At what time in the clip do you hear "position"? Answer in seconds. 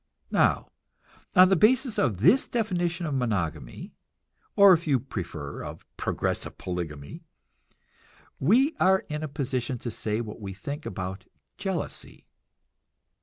9.27-9.77